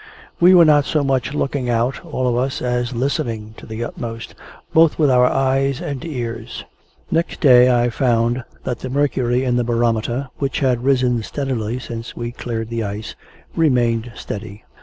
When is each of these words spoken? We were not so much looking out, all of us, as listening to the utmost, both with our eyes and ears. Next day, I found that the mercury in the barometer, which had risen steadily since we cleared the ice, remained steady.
We 0.39 0.55
were 0.55 0.65
not 0.65 0.85
so 0.85 1.03
much 1.03 1.35
looking 1.35 1.69
out, 1.69 2.03
all 2.03 2.27
of 2.27 2.35
us, 2.35 2.59
as 2.59 2.91
listening 2.95 3.53
to 3.57 3.67
the 3.67 3.83
utmost, 3.83 4.33
both 4.73 4.97
with 4.97 5.11
our 5.11 5.27
eyes 5.27 5.79
and 5.79 6.03
ears. 6.03 6.65
Next 7.11 7.39
day, 7.39 7.69
I 7.71 7.91
found 7.91 8.43
that 8.63 8.79
the 8.79 8.89
mercury 8.89 9.43
in 9.43 9.57
the 9.57 9.63
barometer, 9.63 10.29
which 10.39 10.61
had 10.61 10.83
risen 10.83 11.21
steadily 11.21 11.77
since 11.77 12.15
we 12.17 12.31
cleared 12.31 12.69
the 12.69 12.81
ice, 12.83 13.13
remained 13.55 14.11
steady. 14.15 14.65